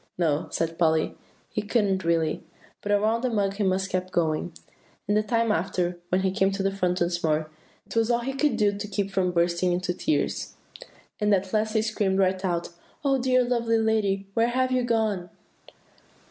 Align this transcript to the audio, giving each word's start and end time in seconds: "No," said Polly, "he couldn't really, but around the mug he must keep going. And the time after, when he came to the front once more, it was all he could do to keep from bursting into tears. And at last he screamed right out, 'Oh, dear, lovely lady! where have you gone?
"No," 0.17 0.47
said 0.49 0.79
Polly, 0.79 1.15
"he 1.51 1.61
couldn't 1.61 2.03
really, 2.03 2.43
but 2.81 2.91
around 2.91 3.21
the 3.21 3.29
mug 3.29 3.53
he 3.57 3.63
must 3.63 3.91
keep 3.91 4.09
going. 4.09 4.51
And 5.07 5.15
the 5.15 5.21
time 5.21 5.51
after, 5.51 5.99
when 6.09 6.21
he 6.21 6.31
came 6.31 6.49
to 6.53 6.63
the 6.63 6.71
front 6.71 7.01
once 7.01 7.23
more, 7.23 7.51
it 7.85 7.95
was 7.95 8.09
all 8.09 8.21
he 8.21 8.33
could 8.33 8.57
do 8.57 8.75
to 8.75 8.87
keep 8.87 9.11
from 9.11 9.31
bursting 9.31 9.71
into 9.73 9.93
tears. 9.93 10.55
And 11.19 11.31
at 11.35 11.53
last 11.53 11.73
he 11.73 11.83
screamed 11.83 12.17
right 12.17 12.43
out, 12.43 12.69
'Oh, 13.05 13.19
dear, 13.21 13.43
lovely 13.43 13.77
lady! 13.77 14.25
where 14.33 14.47
have 14.49 14.71
you 14.71 14.81
gone? 14.81 15.29